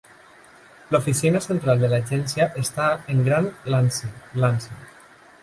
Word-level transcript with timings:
L'oficina 0.95 1.41
central 1.45 1.83
de 1.83 1.89
l'agència 1.91 2.47
està 2.63 2.89
en 3.15 3.23
Grand-Lancy, 3.29 4.13
Lancy. 4.43 4.77